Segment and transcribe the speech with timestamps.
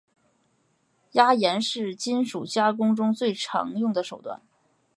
[1.11, 4.41] 压延是金属加工中最常用的手段。